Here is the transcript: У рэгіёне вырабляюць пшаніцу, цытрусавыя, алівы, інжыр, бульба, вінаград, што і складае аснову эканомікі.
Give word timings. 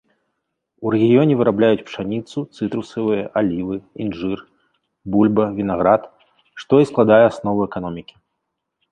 У 0.85 0.91
рэгіёне 0.93 1.33
вырабляюць 1.39 1.83
пшаніцу, 1.89 2.37
цытрусавыя, 2.55 3.25
алівы, 3.41 3.77
інжыр, 4.05 4.39
бульба, 5.15 5.45
вінаград, 5.59 6.01
што 6.63 6.73
і 6.85 6.89
складае 6.93 7.19
аснову 7.27 7.59
эканомікі. 7.69 8.15